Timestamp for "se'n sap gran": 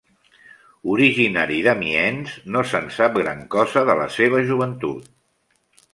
2.71-3.47